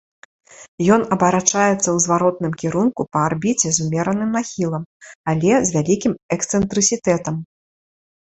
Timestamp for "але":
5.35-5.53